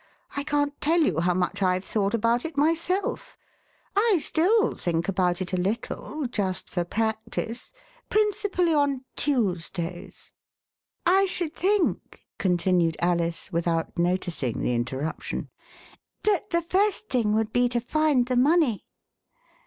I 0.35 0.43
can't 0.43 0.73
tell 0.81 1.01
you 1.01 1.19
how 1.19 1.35
much 1.35 1.61
I've 1.61 1.85
thought 1.85 2.15
about 2.15 2.43
it 2.43 2.57
myself; 2.57 3.37
I 3.95 4.17
still 4.19 4.73
think 4.73 5.07
about 5.07 5.43
it 5.43 5.53
a 5.53 5.57
little, 5.57 6.25
just 6.25 6.71
for 6.71 6.83
practice— 6.83 7.71
principally 8.09 8.73
on 8.73 9.05
Tuesdays." 9.15 10.31
I 11.05 11.27
should 11.27 11.53
think," 11.53 12.25
continued 12.39 12.97
Alice, 12.99 13.51
without 13.51 13.99
noticing 13.99 14.53
31 14.55 14.61
The 14.63 14.69
Westminster 14.69 14.69
Alice 14.71 14.71
the 14.71 14.97
interruption, 15.05 15.49
"that 16.23 16.49
the 16.49 16.61
first 16.63 17.07
thing 17.07 17.35
would 17.35 17.53
be 17.53 17.69
to 17.69 17.79
find 17.79 18.25
the 18.25 18.37
money." 18.37 18.87